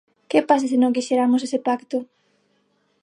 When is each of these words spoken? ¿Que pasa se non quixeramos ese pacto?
¿Que 0.29 0.39
pasa 0.49 0.69
se 0.71 0.77
non 0.79 0.95
quixeramos 0.95 1.41
ese 1.47 1.59
pacto? 1.67 1.97